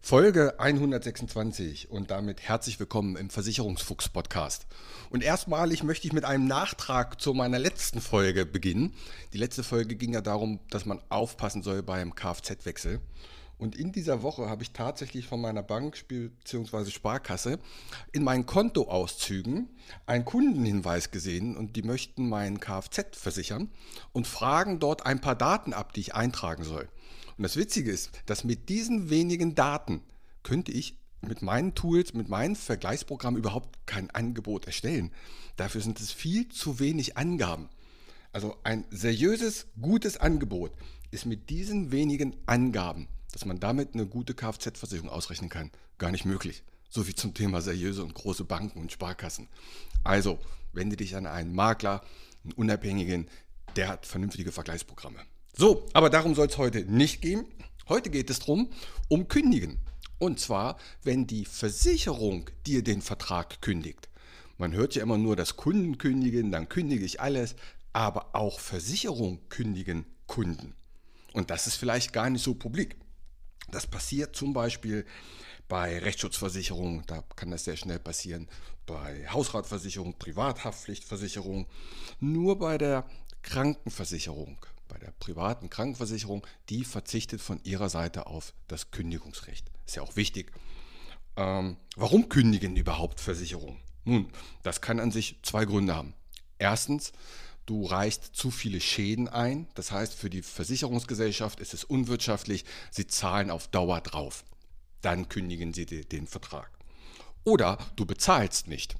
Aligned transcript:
Folge 0.00 0.58
126 0.58 1.90
und 1.90 2.10
damit 2.10 2.40
herzlich 2.40 2.80
willkommen 2.80 3.16
im 3.16 3.28
Versicherungsfuchs 3.28 4.08
Podcast. 4.08 4.66
Und 5.10 5.22
erstmalig 5.22 5.82
möchte 5.82 6.06
ich 6.06 6.14
mit 6.14 6.24
einem 6.24 6.46
Nachtrag 6.46 7.20
zu 7.20 7.34
meiner 7.34 7.58
letzten 7.58 8.00
Folge 8.00 8.46
beginnen. 8.46 8.94
Die 9.34 9.38
letzte 9.38 9.62
Folge 9.62 9.96
ging 9.96 10.14
ja 10.14 10.22
darum, 10.22 10.60
dass 10.70 10.86
man 10.86 11.02
aufpassen 11.10 11.62
soll 11.62 11.82
beim 11.82 12.14
Kfz-Wechsel. 12.14 13.00
Und 13.58 13.74
in 13.74 13.90
dieser 13.90 14.22
Woche 14.22 14.48
habe 14.48 14.62
ich 14.62 14.70
tatsächlich 14.70 15.26
von 15.26 15.40
meiner 15.40 15.64
Bank 15.64 16.06
bzw. 16.06 16.90
Sparkasse 16.90 17.58
in 18.12 18.22
meinen 18.22 18.46
Kontoauszügen 18.46 19.68
einen 20.06 20.24
Kundenhinweis 20.24 21.10
gesehen 21.10 21.56
und 21.56 21.74
die 21.74 21.82
möchten 21.82 22.28
meinen 22.28 22.60
Kfz 22.60 23.18
versichern 23.18 23.70
und 24.12 24.28
fragen 24.28 24.78
dort 24.78 25.04
ein 25.04 25.20
paar 25.20 25.34
Daten 25.34 25.74
ab, 25.74 25.92
die 25.92 26.00
ich 26.00 26.14
eintragen 26.14 26.62
soll. 26.62 26.88
Und 27.38 27.44
das 27.44 27.56
Witzige 27.56 27.92
ist, 27.92 28.10
dass 28.26 28.42
mit 28.42 28.68
diesen 28.68 29.10
wenigen 29.10 29.54
Daten 29.54 30.02
könnte 30.42 30.72
ich 30.72 30.98
mit 31.20 31.40
meinen 31.40 31.74
Tools, 31.74 32.12
mit 32.12 32.28
meinen 32.28 32.56
Vergleichsprogrammen 32.56 33.38
überhaupt 33.38 33.86
kein 33.86 34.10
Angebot 34.10 34.66
erstellen. 34.66 35.12
Dafür 35.56 35.80
sind 35.80 36.00
es 36.00 36.12
viel 36.12 36.48
zu 36.48 36.80
wenig 36.80 37.16
Angaben. 37.16 37.68
Also 38.32 38.56
ein 38.64 38.84
seriöses, 38.90 39.66
gutes 39.80 40.16
Angebot 40.16 40.72
ist 41.12 41.26
mit 41.26 41.48
diesen 41.48 41.92
wenigen 41.92 42.36
Angaben, 42.46 43.08
dass 43.32 43.44
man 43.44 43.60
damit 43.60 43.94
eine 43.94 44.06
gute 44.06 44.34
Kfz-Versicherung 44.34 45.08
ausrechnen 45.08 45.48
kann, 45.48 45.70
gar 45.98 46.10
nicht 46.10 46.24
möglich. 46.24 46.64
So 46.90 47.04
viel 47.04 47.14
zum 47.14 47.34
Thema 47.34 47.62
seriöse 47.62 48.02
und 48.02 48.14
große 48.14 48.44
Banken 48.44 48.80
und 48.80 48.90
Sparkassen. 48.90 49.48
Also 50.02 50.38
wende 50.72 50.96
dich 50.96 51.14
an 51.14 51.26
einen 51.26 51.54
Makler, 51.54 52.02
einen 52.42 52.52
Unabhängigen, 52.54 53.28
der 53.76 53.88
hat 53.88 54.06
vernünftige 54.06 54.50
Vergleichsprogramme. 54.50 55.20
So, 55.56 55.86
aber 55.92 56.10
darum 56.10 56.34
soll 56.34 56.46
es 56.46 56.58
heute 56.58 56.84
nicht 56.84 57.20
gehen. 57.20 57.46
Heute 57.88 58.10
geht 58.10 58.30
es 58.30 58.40
darum, 58.40 58.70
um 59.08 59.28
Kündigen. 59.28 59.78
Und 60.18 60.40
zwar, 60.40 60.76
wenn 61.02 61.26
die 61.26 61.44
Versicherung 61.44 62.50
dir 62.66 62.82
den 62.82 63.02
Vertrag 63.02 63.62
kündigt. 63.62 64.08
Man 64.56 64.72
hört 64.72 64.96
ja 64.96 65.02
immer 65.02 65.18
nur 65.18 65.36
das 65.36 65.56
Kunden 65.56 65.98
kündigen, 65.98 66.50
dann 66.50 66.68
kündige 66.68 67.04
ich 67.04 67.20
alles, 67.20 67.54
aber 67.92 68.34
auch 68.34 68.58
Versicherung 68.58 69.40
kündigen 69.48 70.04
Kunden. 70.26 70.74
Und 71.32 71.50
das 71.50 71.68
ist 71.68 71.76
vielleicht 71.76 72.12
gar 72.12 72.28
nicht 72.28 72.42
so 72.42 72.54
publik. 72.54 72.96
Das 73.70 73.86
passiert 73.86 74.34
zum 74.34 74.52
Beispiel 74.52 75.06
bei 75.68 75.98
Rechtsschutzversicherungen, 75.98 77.04
da 77.06 77.22
kann 77.36 77.50
das 77.50 77.64
sehr 77.64 77.76
schnell 77.76 77.98
passieren, 77.98 78.48
bei 78.86 79.28
Hausratversicherung, 79.28 80.14
Privathaftpflichtversicherung, 80.18 81.66
nur 82.20 82.58
bei 82.58 82.78
der 82.78 83.04
Krankenversicherung 83.42 84.58
bei 84.88 84.98
der 84.98 85.12
privaten 85.12 85.70
Krankenversicherung, 85.70 86.46
die 86.68 86.84
verzichtet 86.84 87.40
von 87.40 87.60
ihrer 87.62 87.88
Seite 87.88 88.26
auf 88.26 88.54
das 88.66 88.90
Kündigungsrecht. 88.90 89.70
Ist 89.86 89.96
ja 89.96 90.02
auch 90.02 90.16
wichtig. 90.16 90.52
Ähm, 91.36 91.76
warum 91.96 92.28
kündigen 92.28 92.76
überhaupt 92.76 93.20
Versicherungen? 93.20 93.78
Nun, 94.04 94.30
das 94.62 94.80
kann 94.80 95.00
an 95.00 95.12
sich 95.12 95.36
zwei 95.42 95.64
Gründe 95.64 95.94
haben. 95.94 96.14
Erstens, 96.58 97.12
du 97.66 97.84
reichst 97.84 98.34
zu 98.34 98.50
viele 98.50 98.80
Schäden 98.80 99.28
ein. 99.28 99.68
Das 99.74 99.92
heißt, 99.92 100.14
für 100.14 100.30
die 100.30 100.42
Versicherungsgesellschaft 100.42 101.60
ist 101.60 101.74
es 101.74 101.84
unwirtschaftlich. 101.84 102.64
Sie 102.90 103.06
zahlen 103.06 103.50
auf 103.50 103.68
Dauer 103.68 104.00
drauf. 104.00 104.44
Dann 105.02 105.28
kündigen 105.28 105.74
sie 105.74 105.86
den 105.86 106.26
Vertrag. 106.26 106.70
Oder 107.44 107.78
du 107.96 108.04
bezahlst 108.04 108.66
nicht. 108.66 108.96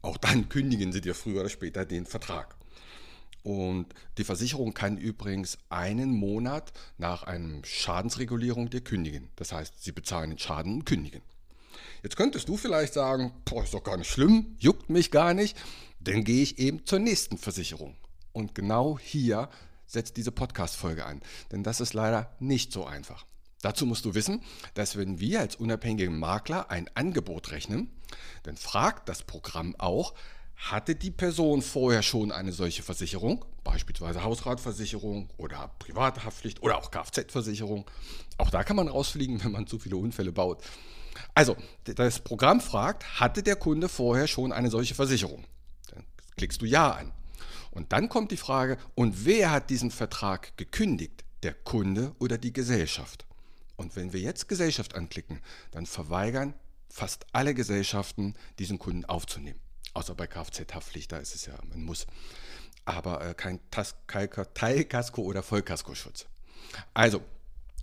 Auch 0.00 0.16
dann 0.16 0.48
kündigen 0.48 0.92
sie 0.92 1.00
dir 1.00 1.14
früher 1.14 1.40
oder 1.40 1.48
später 1.48 1.84
den 1.84 2.06
Vertrag. 2.06 2.56
Und 3.42 3.86
die 4.18 4.24
Versicherung 4.24 4.72
kann 4.72 4.96
übrigens 4.96 5.58
einen 5.68 6.10
Monat 6.10 6.72
nach 6.98 7.24
einer 7.24 7.64
Schadensregulierung 7.64 8.70
dir 8.70 8.82
kündigen. 8.82 9.28
Das 9.36 9.52
heißt, 9.52 9.82
sie 9.82 9.92
bezahlen 9.92 10.30
den 10.30 10.38
Schaden 10.38 10.74
und 10.74 10.84
kündigen. 10.84 11.22
Jetzt 12.02 12.16
könntest 12.16 12.48
du 12.48 12.56
vielleicht 12.56 12.94
sagen, 12.94 13.32
boah, 13.44 13.64
ist 13.64 13.74
doch 13.74 13.82
gar 13.82 13.96
nicht 13.96 14.10
schlimm, 14.10 14.56
juckt 14.58 14.90
mich 14.90 15.10
gar 15.10 15.34
nicht, 15.34 15.56
dann 16.00 16.24
gehe 16.24 16.42
ich 16.42 16.58
eben 16.58 16.84
zur 16.84 16.98
nächsten 16.98 17.38
Versicherung. 17.38 17.96
Und 18.32 18.54
genau 18.54 18.98
hier 18.98 19.48
setzt 19.86 20.16
diese 20.16 20.32
Podcast-Folge 20.32 21.04
an, 21.04 21.20
denn 21.50 21.62
das 21.62 21.80
ist 21.80 21.94
leider 21.94 22.34
nicht 22.40 22.72
so 22.72 22.86
einfach. 22.86 23.26
Dazu 23.60 23.86
musst 23.86 24.04
du 24.04 24.14
wissen, 24.14 24.42
dass 24.74 24.96
wenn 24.96 25.20
wir 25.20 25.40
als 25.40 25.56
unabhängige 25.56 26.10
Makler 26.10 26.70
ein 26.70 26.90
Angebot 26.94 27.52
rechnen, 27.52 27.90
dann 28.42 28.56
fragt 28.56 29.08
das 29.08 29.22
Programm 29.22 29.76
auch, 29.78 30.14
hatte 30.70 30.94
die 30.94 31.10
Person 31.10 31.60
vorher 31.60 32.02
schon 32.02 32.30
eine 32.30 32.52
solche 32.52 32.82
Versicherung, 32.82 33.44
beispielsweise 33.64 34.22
Hausratversicherung 34.22 35.28
oder 35.36 35.72
Privathaftpflicht 35.80 36.62
oder 36.62 36.78
auch 36.78 36.90
Kfz-Versicherung? 36.90 37.84
Auch 38.38 38.50
da 38.50 38.62
kann 38.62 38.76
man 38.76 38.88
rausfliegen, 38.88 39.42
wenn 39.44 39.52
man 39.52 39.66
zu 39.66 39.78
viele 39.78 39.96
Unfälle 39.96 40.32
baut. 40.32 40.62
Also, 41.34 41.56
das 41.84 42.20
Programm 42.20 42.60
fragt, 42.60 43.20
hatte 43.20 43.42
der 43.42 43.56
Kunde 43.56 43.88
vorher 43.88 44.26
schon 44.26 44.52
eine 44.52 44.70
solche 44.70 44.94
Versicherung? 44.94 45.44
Dann 45.90 46.04
klickst 46.36 46.62
du 46.62 46.66
Ja 46.66 46.92
an. 46.92 47.12
Und 47.70 47.92
dann 47.92 48.08
kommt 48.08 48.30
die 48.30 48.36
Frage, 48.36 48.78
und 48.94 49.24
wer 49.24 49.50
hat 49.50 49.70
diesen 49.70 49.90
Vertrag 49.90 50.56
gekündigt? 50.56 51.24
Der 51.42 51.54
Kunde 51.54 52.14
oder 52.20 52.38
die 52.38 52.52
Gesellschaft? 52.52 53.26
Und 53.76 53.96
wenn 53.96 54.12
wir 54.12 54.20
jetzt 54.20 54.48
Gesellschaft 54.48 54.94
anklicken, 54.94 55.40
dann 55.72 55.86
verweigern 55.86 56.54
fast 56.88 57.26
alle 57.32 57.54
Gesellschaften, 57.54 58.34
diesen 58.58 58.78
Kunden 58.78 59.04
aufzunehmen. 59.06 59.58
Außer 59.94 60.14
bei 60.14 60.26
Kfz-Haftpflicht, 60.26 61.12
da 61.12 61.18
ist 61.18 61.34
es 61.34 61.46
ja, 61.46 61.54
man 61.68 61.82
muss. 61.84 62.06
Aber 62.84 63.24
äh, 63.24 63.34
kein 63.34 63.60
Teilkasko 63.70 65.22
oder 65.22 65.42
Vollkaskoschutz. 65.42 66.26
Also, 66.94 67.22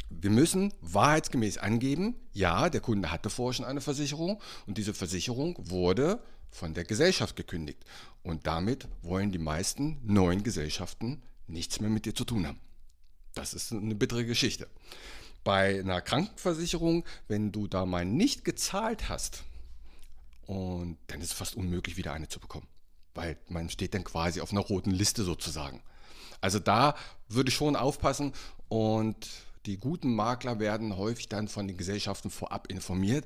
wir 0.10 0.32
müssen 0.32 0.74
wahrheitsgemäß 0.82 1.60
angeben, 1.60 2.16
ja, 2.34 2.70
der 2.70 2.82
Kunde 2.82 3.12
hatte 3.12 3.30
vorher 3.30 3.54
schon 3.54 3.66
eine 3.66 3.82
Versicherung 3.82 4.42
und 4.66 4.78
diese 4.78 4.94
Versicherung 4.94 5.56
wurde 5.70 6.22
von 6.50 6.74
der 6.74 6.84
Gesellschaft 6.84 7.36
gekündigt. 7.36 7.84
Und 8.24 8.48
damit 8.48 8.88
wollen 9.04 9.32
die 9.32 9.38
meisten 9.38 10.00
neuen 10.04 10.44
Gesellschaften 10.44 11.22
nichts 11.48 11.80
mehr 11.80 11.92
mit 11.92 12.06
dir 12.06 12.16
zu 12.16 12.26
tun 12.26 12.48
haben. 12.48 12.60
Das 13.36 13.54
ist 13.54 13.72
eine 13.72 13.96
bittere 13.96 14.26
Geschichte. 14.26 14.68
Bei 15.44 15.80
einer 15.80 16.02
Krankenversicherung, 16.02 17.06
wenn 17.28 17.52
du 17.52 17.68
da 17.68 17.86
mal 17.86 18.06
nicht 18.06 18.44
gezahlt 18.44 19.10
hast, 19.10 19.44
und 20.50 20.98
dann 21.06 21.22
ist 21.22 21.28
es 21.28 21.34
fast 21.34 21.56
unmöglich, 21.56 21.96
wieder 21.96 22.12
eine 22.12 22.28
zu 22.28 22.40
bekommen. 22.40 22.66
Weil 23.14 23.38
man 23.50 23.70
steht 23.70 23.94
dann 23.94 24.04
quasi 24.04 24.42
auf 24.42 24.52
einer 24.52 24.62
roten 24.62 24.90
Liste 24.90 25.24
sozusagen. 25.24 25.84
Also 26.42 26.58
da 26.58 26.96
würde 27.28 27.50
ich 27.50 27.56
schon 27.56 27.76
aufpassen 27.76 28.34
und 28.68 29.30
die 29.68 29.78
guten 29.78 30.16
Makler 30.16 30.60
werden 30.60 30.98
häufig 30.98 31.30
dann 31.30 31.50
von 31.50 31.68
den 31.68 31.78
Gesellschaften 31.78 32.32
vorab 32.32 32.66
informiert. 32.72 33.26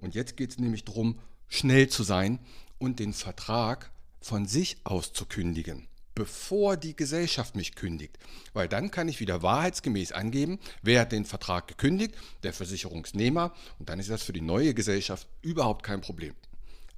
Und 0.00 0.14
jetzt 0.14 0.36
geht 0.36 0.50
es 0.50 0.58
nämlich 0.58 0.84
darum, 0.84 1.18
schnell 1.48 1.88
zu 1.88 2.04
sein 2.04 2.38
und 2.78 3.00
den 3.00 3.14
Vertrag 3.14 3.90
von 4.20 4.46
sich 4.46 4.76
aus 4.84 5.12
zu 5.12 5.26
kündigen, 5.26 5.88
bevor 6.14 6.76
die 6.76 6.94
Gesellschaft 6.94 7.56
mich 7.56 7.74
kündigt. 7.74 8.16
Weil 8.52 8.68
dann 8.68 8.92
kann 8.92 9.08
ich 9.08 9.18
wieder 9.18 9.42
wahrheitsgemäß 9.42 10.12
angeben, 10.12 10.60
wer 10.82 11.00
hat 11.00 11.10
den 11.10 11.24
Vertrag 11.24 11.66
gekündigt, 11.66 12.14
der 12.44 12.52
Versicherungsnehmer. 12.52 13.52
Und 13.80 13.88
dann 13.88 13.98
ist 13.98 14.08
das 14.08 14.22
für 14.22 14.32
die 14.32 14.40
neue 14.40 14.72
Gesellschaft 14.72 15.26
überhaupt 15.42 15.82
kein 15.82 16.00
Problem. 16.00 16.36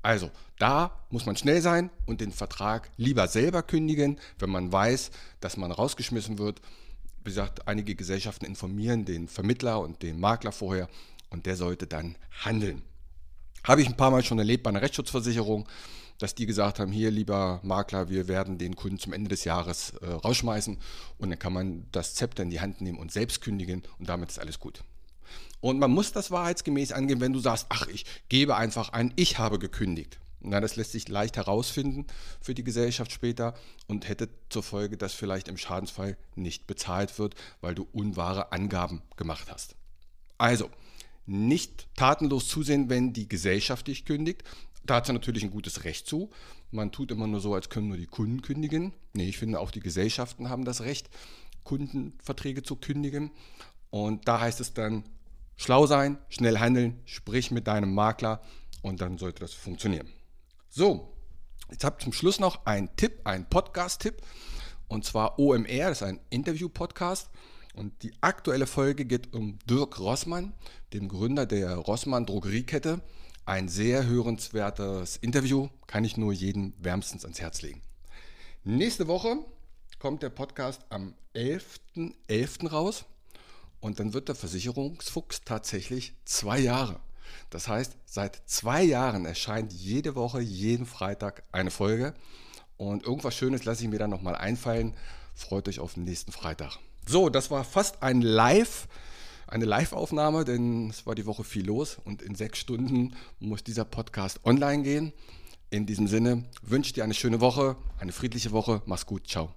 Also, 0.02 0.30
da 0.58 0.98
muss 1.10 1.26
man 1.26 1.36
schnell 1.36 1.62
sein 1.62 1.90
und 2.06 2.20
den 2.20 2.32
Vertrag 2.32 2.90
lieber 2.96 3.28
selber 3.28 3.62
kündigen, 3.62 4.18
wenn 4.38 4.50
man 4.50 4.72
weiß, 4.72 5.10
dass 5.40 5.56
man 5.56 5.70
rausgeschmissen 5.70 6.38
wird. 6.38 6.60
Wie 7.24 7.30
gesagt, 7.30 7.68
einige 7.68 7.94
Gesellschaften 7.94 8.44
informieren 8.44 9.04
den 9.04 9.28
Vermittler 9.28 9.80
und 9.80 10.02
den 10.02 10.18
Makler 10.18 10.52
vorher 10.52 10.88
und 11.30 11.46
der 11.46 11.56
sollte 11.56 11.86
dann 11.86 12.16
handeln. 12.44 12.82
Habe 13.64 13.80
ich 13.80 13.88
ein 13.88 13.96
paar 13.96 14.10
Mal 14.10 14.24
schon 14.24 14.38
erlebt 14.38 14.64
bei 14.64 14.70
einer 14.70 14.82
Rechtsschutzversicherung, 14.82 15.68
dass 16.18 16.34
die 16.34 16.46
gesagt 16.46 16.80
haben, 16.80 16.90
hier 16.92 17.10
lieber 17.10 17.60
Makler, 17.62 18.08
wir 18.08 18.26
werden 18.26 18.58
den 18.58 18.74
Kunden 18.76 18.98
zum 18.98 19.12
Ende 19.12 19.28
des 19.28 19.44
Jahres 19.44 19.90
äh, 20.00 20.06
rausschmeißen 20.06 20.78
und 21.18 21.30
dann 21.30 21.38
kann 21.38 21.52
man 21.52 21.86
das 21.92 22.14
Zepter 22.14 22.42
in 22.42 22.50
die 22.50 22.60
Hand 22.60 22.80
nehmen 22.80 22.98
und 22.98 23.12
selbst 23.12 23.40
kündigen 23.40 23.82
und 23.98 24.08
damit 24.08 24.30
ist 24.30 24.38
alles 24.38 24.58
gut. 24.58 24.82
Und 25.60 25.78
man 25.78 25.90
muss 25.90 26.12
das 26.12 26.30
wahrheitsgemäß 26.30 26.92
angehen, 26.92 27.20
wenn 27.20 27.32
du 27.32 27.38
sagst, 27.38 27.66
ach, 27.68 27.86
ich 27.86 28.04
gebe 28.28 28.56
einfach 28.56 28.90
ein, 28.90 29.12
ich 29.16 29.38
habe 29.38 29.58
gekündigt. 29.58 30.18
Na, 30.44 30.60
das 30.60 30.74
lässt 30.74 30.92
sich 30.92 31.08
leicht 31.08 31.36
herausfinden 31.36 32.06
für 32.40 32.54
die 32.54 32.64
Gesellschaft 32.64 33.12
später 33.12 33.54
und 33.86 34.08
hätte 34.08 34.28
zur 34.48 34.64
Folge, 34.64 34.96
dass 34.96 35.14
vielleicht 35.14 35.46
im 35.46 35.56
Schadensfall 35.56 36.16
nicht 36.34 36.66
bezahlt 36.66 37.18
wird, 37.18 37.36
weil 37.60 37.76
du 37.76 37.86
unwahre 37.92 38.50
Angaben 38.50 39.02
gemacht 39.16 39.52
hast. 39.52 39.76
Also, 40.38 40.68
nicht 41.26 41.86
tatenlos 41.94 42.48
zusehen, 42.48 42.90
wenn 42.90 43.12
die 43.12 43.28
Gesellschaft 43.28 43.86
dich 43.86 44.04
kündigt. 44.04 44.42
Da 44.84 44.96
hat 44.96 45.06
sie 45.06 45.12
natürlich 45.12 45.44
ein 45.44 45.52
gutes 45.52 45.84
Recht 45.84 46.08
zu. 46.08 46.30
Man 46.72 46.90
tut 46.90 47.12
immer 47.12 47.28
nur 47.28 47.40
so, 47.40 47.54
als 47.54 47.68
können 47.68 47.88
nur 47.88 47.96
die 47.96 48.06
Kunden 48.06 48.42
kündigen. 48.42 48.92
Nee, 49.12 49.28
ich 49.28 49.38
finde 49.38 49.60
auch 49.60 49.70
die 49.70 49.80
Gesellschaften 49.80 50.48
haben 50.48 50.64
das 50.64 50.80
Recht, 50.80 51.08
Kundenverträge 51.62 52.64
zu 52.64 52.74
kündigen. 52.74 53.30
Und 53.90 54.26
da 54.26 54.40
heißt 54.40 54.60
es 54.60 54.74
dann, 54.74 55.04
schlau 55.56 55.86
sein, 55.86 56.18
schnell 56.28 56.58
handeln, 56.58 57.00
sprich 57.04 57.50
mit 57.50 57.66
deinem 57.66 57.94
Makler 57.94 58.40
und 58.82 59.00
dann 59.00 59.18
sollte 59.18 59.40
das 59.40 59.52
funktionieren. 59.52 60.08
So, 60.68 61.14
jetzt 61.70 61.84
habe 61.84 61.96
ich 61.98 62.04
zum 62.04 62.12
Schluss 62.12 62.40
noch 62.40 62.66
einen 62.66 62.94
Tipp, 62.96 63.20
einen 63.24 63.48
Podcast-Tipp. 63.48 64.22
Und 64.88 65.04
zwar 65.04 65.38
OMR, 65.38 65.88
das 65.88 66.02
ist 66.02 66.02
ein 66.02 66.20
Interview-Podcast. 66.30 67.30
Und 67.74 68.02
die 68.02 68.12
aktuelle 68.20 68.66
Folge 68.66 69.06
geht 69.06 69.32
um 69.32 69.58
Dirk 69.64 69.98
Rossmann, 69.98 70.52
dem 70.92 71.08
Gründer 71.08 71.46
der 71.46 71.76
Rossmann 71.76 72.26
Drogeriekette. 72.26 73.00
Ein 73.46 73.68
sehr 73.68 74.06
hörenswertes 74.06 75.16
Interview, 75.16 75.68
kann 75.86 76.04
ich 76.04 76.16
nur 76.16 76.32
jedem 76.32 76.74
wärmstens 76.78 77.24
ans 77.24 77.40
Herz 77.40 77.62
legen. 77.62 77.82
Nächste 78.64 79.08
Woche 79.08 79.38
kommt 79.98 80.22
der 80.22 80.30
Podcast 80.30 80.82
am 80.90 81.14
11.11. 81.34 82.14
.11. 82.28 82.68
raus 82.68 83.04
und 83.82 83.98
dann 83.98 84.14
wird 84.14 84.28
der 84.28 84.36
Versicherungsfuchs 84.36 85.42
tatsächlich 85.44 86.14
zwei 86.24 86.58
Jahre. 86.60 87.00
Das 87.50 87.68
heißt, 87.68 87.96
seit 88.06 88.40
zwei 88.46 88.82
Jahren 88.82 89.26
erscheint 89.26 89.72
jede 89.72 90.14
Woche, 90.14 90.40
jeden 90.40 90.86
Freitag 90.86 91.42
eine 91.50 91.70
Folge. 91.70 92.14
Und 92.76 93.04
irgendwas 93.04 93.34
Schönes 93.34 93.64
lasse 93.64 93.82
ich 93.82 93.90
mir 93.90 93.98
dann 93.98 94.10
nochmal 94.10 94.36
einfallen. 94.36 94.94
Freut 95.34 95.68
euch 95.68 95.80
auf 95.80 95.94
den 95.94 96.04
nächsten 96.04 96.30
Freitag. 96.30 96.78
So, 97.06 97.28
das 97.28 97.50
war 97.50 97.64
fast 97.64 98.02
ein 98.02 98.22
Live, 98.22 98.86
eine 99.48 99.64
Live-Aufnahme, 99.64 100.44
denn 100.44 100.88
es 100.88 101.04
war 101.04 101.16
die 101.16 101.26
Woche 101.26 101.42
viel 101.42 101.66
los 101.66 101.98
und 102.04 102.22
in 102.22 102.36
sechs 102.36 102.60
Stunden 102.60 103.16
muss 103.40 103.64
dieser 103.64 103.84
Podcast 103.84 104.40
online 104.44 104.84
gehen. 104.84 105.12
In 105.70 105.86
diesem 105.86 106.06
Sinne 106.06 106.44
wünsche 106.62 106.88
ich 106.88 106.92
dir 106.92 107.02
eine 107.02 107.14
schöne 107.14 107.40
Woche, 107.40 107.76
eine 107.98 108.12
friedliche 108.12 108.52
Woche. 108.52 108.82
Mach's 108.86 109.06
gut, 109.06 109.26
ciao. 109.26 109.52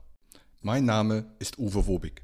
Mein 0.62 0.86
Name 0.86 1.26
ist 1.38 1.60
Uwe 1.60 1.86
Wobig. 1.86 2.24